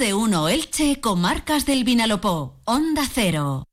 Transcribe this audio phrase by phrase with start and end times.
[0.00, 3.64] de uno Elche, Comarcas del Vinalopó, Onda Cero.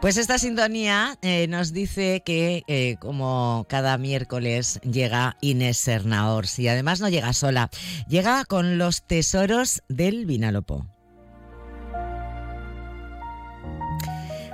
[0.00, 6.66] Pues esta sintonía eh, nos dice que, eh, como cada miércoles, llega Inés Sernaors y
[6.66, 7.70] además no llega sola,
[8.08, 10.97] llega con los tesoros del Vinalopó.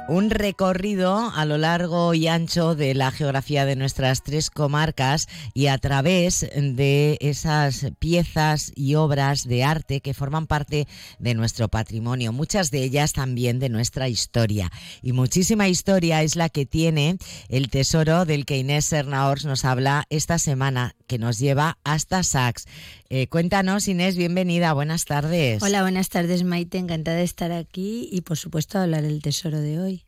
[0.07, 5.69] Un recorrido a lo largo y ancho de la geografía de nuestras tres comarcas y
[5.69, 10.87] a través de esas piezas y obras de arte que forman parte
[11.19, 14.71] de nuestro patrimonio, muchas de ellas también de nuestra historia.
[15.01, 17.17] Y muchísima historia es la que tiene
[17.49, 22.65] el tesoro del que Inés Sernaors nos habla esta semana, que nos lleva hasta Sax.
[23.11, 25.63] Eh, cuéntanos, Inés, bienvenida, buenas tardes.
[25.63, 29.79] Hola, buenas tardes, Maite, encantada de estar aquí y por supuesto hablar del tesoro de
[29.79, 30.05] hoy.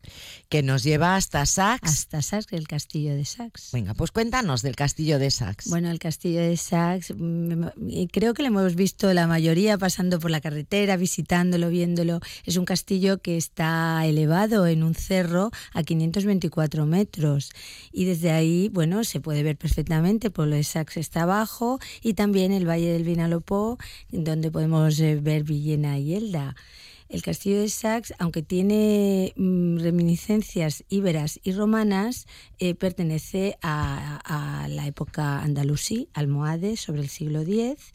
[0.48, 1.88] Que nos lleva hasta Sax.
[1.88, 3.70] Hasta Sax, el castillo de Sax.
[3.72, 5.69] Venga, pues cuéntanos del castillo de Sax.
[5.69, 7.67] Bueno, el castillo de Sax, mm,
[8.11, 12.20] creo que lo hemos visto la mayoría pasando por la carretera, visitándolo, viéndolo.
[12.44, 17.50] Es un castillo que está elevado en un cerro a 524 metros
[17.92, 22.15] y desde ahí, bueno, se puede ver perfectamente, por lo de Sax está abajo y
[22.15, 23.77] también el Valle del Vinalopó,
[24.11, 26.55] donde podemos eh, ver Villena y Elda.
[27.09, 32.27] El castillo de Sax, aunque tiene mm, reminiscencias íberas y romanas,
[32.59, 37.92] eh, pertenece a, a, la época andalusí, almohade, sobre el siglo X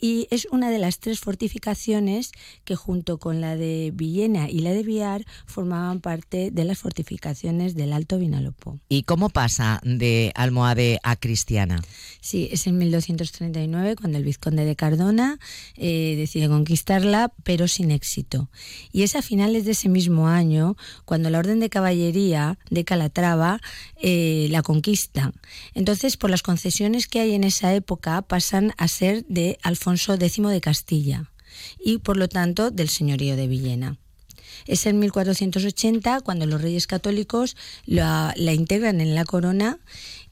[0.00, 2.32] y es una de las tres fortificaciones
[2.64, 7.74] que junto con la de Villena y la de Viar formaban parte de las fortificaciones
[7.74, 8.78] del Alto Vinalopó.
[8.88, 11.82] ¿Y cómo pasa de almohade a cristiana?
[12.20, 15.38] Sí, es en 1239 cuando el vizconde de Cardona
[15.76, 18.48] eh, decide conquistarla, pero sin éxito.
[18.92, 23.60] Y es a finales de ese mismo año cuando la Orden de Caballería de Calatrava
[24.00, 25.32] eh, la conquista.
[25.74, 30.14] Entonces, por las concesiones que hay en esa época, pasan a ser de Alfonso Alfonso
[30.14, 31.30] X de Castilla
[31.82, 33.96] y por lo tanto del señorío de Villena.
[34.66, 37.56] Es en 1480 cuando los reyes católicos
[37.86, 39.78] la, integran en la corona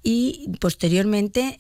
[0.03, 1.57] y posteriormente,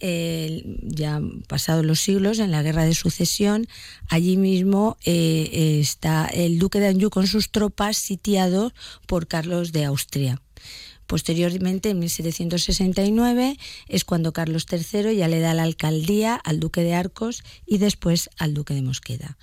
[0.82, 3.66] ya pasados los siglos, en la guerra de sucesión,
[4.08, 8.72] allí mismo eh, está el duque de Anjou con sus tropas sitiados
[9.06, 10.40] por Carlos de Austria.
[11.06, 13.58] Posteriormente, en 1769,
[13.88, 18.30] es cuando Carlos III ya le da la alcaldía al duque de Arcos y después
[18.38, 19.38] al duque de Mosqueda.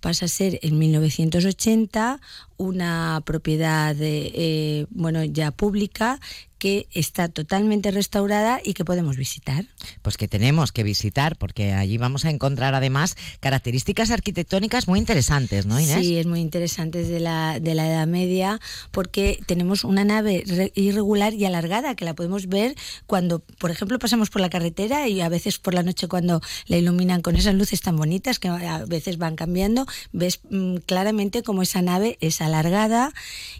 [0.00, 2.20] Pasa a ser en 1980
[2.58, 6.20] una propiedad eh, bueno ya pública
[6.64, 9.66] que está totalmente restaurada y que podemos visitar.
[10.00, 15.66] Pues que tenemos que visitar, porque allí vamos a encontrar además características arquitectónicas muy interesantes,
[15.66, 15.98] ¿no, Inés?
[16.00, 20.42] Sí, es muy interesante de la, de la Edad Media, porque tenemos una nave
[20.74, 22.74] irregular y alargada que la podemos ver
[23.06, 26.78] cuando, por ejemplo, pasamos por la carretera y a veces por la noche cuando la
[26.78, 31.60] iluminan con esas luces tan bonitas que a veces van cambiando, ves mm, claramente cómo
[31.60, 33.12] esa nave es alargada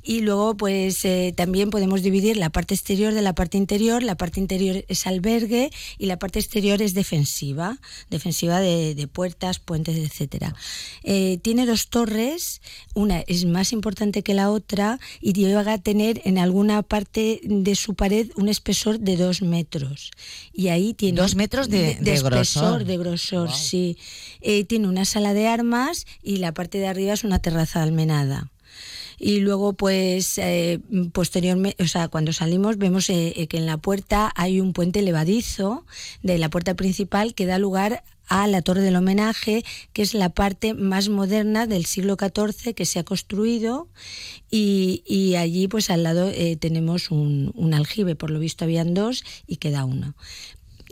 [0.03, 4.03] y luego pues eh, también podemos dividir la parte exterior de la parte interior.
[4.03, 7.79] La parte interior es albergue y la parte exterior es defensiva,
[8.09, 10.55] defensiva de, puertas, puentes, etcétera.
[11.03, 12.61] Eh, tiene dos torres,
[12.95, 17.75] una es más importante que la otra y llega a tener en alguna parte de
[17.75, 20.11] su pared un espesor de dos metros.
[20.53, 22.85] Y ahí tiene dos metros de, de, grosor.
[22.85, 23.99] de grosor, sí.
[24.41, 28.51] Eh, tiene una sala de armas y la parte de arriba es una terraza almenada
[29.25, 30.81] y luego pues eh,
[31.13, 35.01] posteriormente, o sea, cuando salimos vemos eh, eh, que en la puerta hay un puente
[35.01, 35.87] levadizo
[36.23, 39.65] de la puerta principal que da lugar a la Torre del Homenaje,
[39.95, 43.89] que es la parte más moderna del siglo XIV que se ha construido
[44.51, 46.31] y, allí pues al lado
[46.61, 50.15] tenemos un, un, aljibe, por lo visto habían dos y queda uno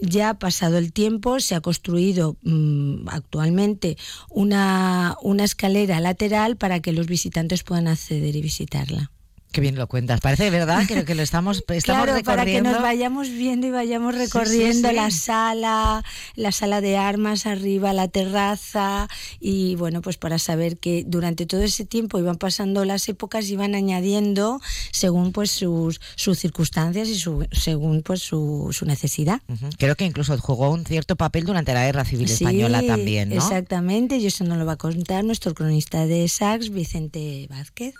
[0.02, 3.96] ya pasado el tiempo se ha construido mm, actualmente
[4.28, 9.12] una, una escalera lateral para que los visitantes puedan acceder y visitarla.
[9.52, 10.20] Qué bien lo cuentas.
[10.20, 12.24] Parece verdad que, que lo estamos, estamos claro, recorriendo.
[12.24, 16.02] Para que nos vayamos viendo y vayamos recorriendo la sala,
[16.34, 19.08] la sala de armas arriba, la terraza
[19.40, 23.52] y bueno, pues para saber que durante todo ese tiempo iban pasando las épocas y
[23.52, 24.60] iban añadiendo
[24.90, 29.42] según pues sus, sus circunstancias y su, según pues su, su necesidad.
[29.76, 33.34] Creo que incluso jugó un cierto papel durante la Guerra Civil Española también, ¿no?
[33.34, 37.94] Exactamente, y eso nos lo va a contar nuestro cronista de Sax, Vicente Vázquez.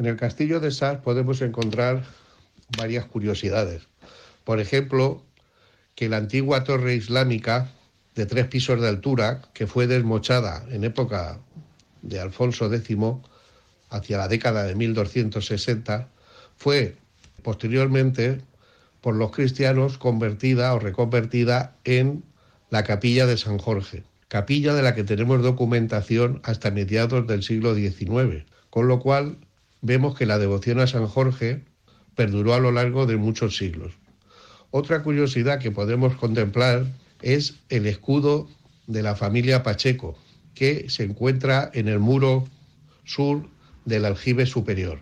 [0.00, 2.02] En el castillo de Sars podemos encontrar
[2.78, 3.82] varias curiosidades.
[4.44, 5.22] Por ejemplo,
[5.94, 7.70] que la antigua torre islámica
[8.14, 11.38] de tres pisos de altura que fue desmochada en época
[12.00, 12.96] de Alfonso X
[13.90, 16.08] hacia la década de 1260,
[16.56, 16.96] fue
[17.42, 18.40] posteriormente
[19.02, 22.24] por los cristianos convertida o reconvertida en
[22.70, 27.74] la capilla de San Jorge, capilla de la que tenemos documentación hasta mediados del siglo
[27.74, 29.36] XIX, con lo cual
[29.82, 31.64] vemos que la devoción a San Jorge
[32.14, 33.92] perduró a lo largo de muchos siglos.
[34.70, 36.86] Otra curiosidad que podemos contemplar
[37.22, 38.48] es el escudo
[38.86, 40.16] de la familia Pacheco,
[40.54, 42.46] que se encuentra en el muro
[43.04, 43.48] sur
[43.84, 45.00] del aljibe superior.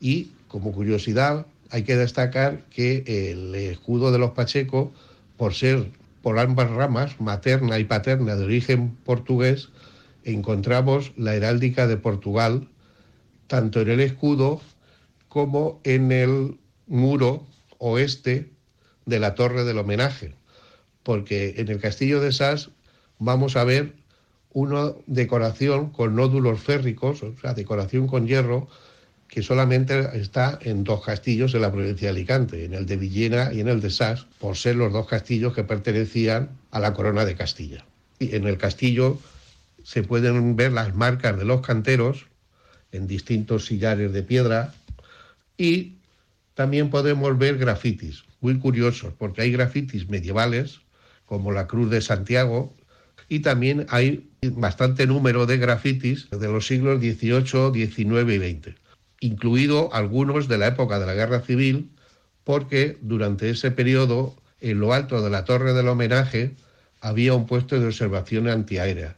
[0.00, 4.92] Y como curiosidad, hay que destacar que el escudo de los Pacheco,
[5.36, 5.90] por ser
[6.22, 9.68] por ambas ramas, materna y paterna de origen portugués,
[10.24, 12.68] encontramos la heráldica de Portugal,
[13.48, 14.60] tanto en el escudo
[15.28, 17.46] como en el muro
[17.78, 18.50] oeste
[19.06, 20.34] de la torre del homenaje,
[21.02, 22.70] porque en el castillo de Sas
[23.18, 23.94] vamos a ver
[24.52, 28.68] una decoración con nódulos férricos, o sea, decoración con hierro,
[29.28, 33.52] que solamente está en dos castillos en la provincia de Alicante, en el de Villena
[33.52, 37.24] y en el de Sas, por ser los dos castillos que pertenecían a la corona
[37.24, 37.84] de Castilla.
[38.18, 39.18] Y en el castillo
[39.84, 42.26] se pueden ver las marcas de los canteros
[42.92, 44.74] en distintos sillares de piedra
[45.56, 45.94] y
[46.54, 50.80] también podemos ver grafitis, muy curiosos, porque hay grafitis medievales,
[51.26, 52.74] como la Cruz de Santiago,
[53.28, 58.88] y también hay bastante número de grafitis de los siglos XVIII, XIX y XX
[59.20, 61.90] incluido algunos de la época de la Guerra Civil,
[62.44, 66.54] porque durante ese periodo, en lo alto de la torre del homenaje,
[67.00, 69.17] había un puesto de observación antiaérea.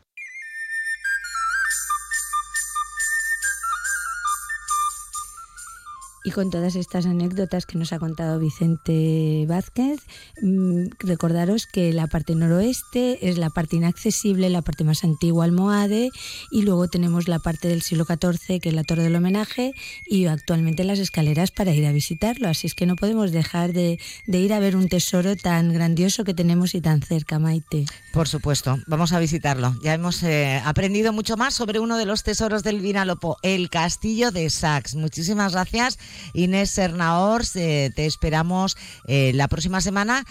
[6.23, 10.01] Y con todas estas anécdotas que nos ha contado Vicente Vázquez,
[10.43, 16.11] mm, recordaros que la parte noroeste es la parte inaccesible, la parte más antigua almohade,
[16.51, 19.73] y luego tenemos la parte del siglo XIV, que es la Torre del Homenaje,
[20.07, 22.49] y actualmente las escaleras para ir a visitarlo.
[22.49, 26.35] Así es que no podemos dejar de, ir a ver un tesoro tan grandioso que
[26.35, 27.87] tenemos y tan cerca, Maite.
[28.13, 29.75] Por supuesto, vamos a visitarlo.
[29.83, 34.31] Ya hemos eh, aprendido mucho más sobre uno de los tesoros del Vinalopó, el Castillo
[34.31, 34.97] de Sax.
[34.97, 35.99] Muchísimas gracias
[36.35, 38.77] Inés Sernaors, eh, te esperamos
[39.07, 40.25] eh, la próxima semana.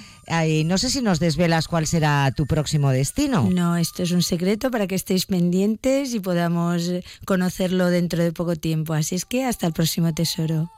[0.65, 3.49] no sé si nos desvelas cuál será tu próximo destino.
[3.51, 6.91] No, esto es un secreto para que estéis pendientes y podamos
[7.25, 8.93] conocerlo dentro de poco tiempo.
[8.93, 10.69] Así es que hasta el próximo tesoro.